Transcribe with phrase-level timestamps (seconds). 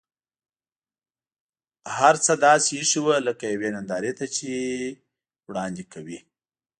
[1.97, 4.49] هر څه داسې اېښي و لکه یوې نندارې ته یې چې
[5.49, 6.19] وړاندې کوي.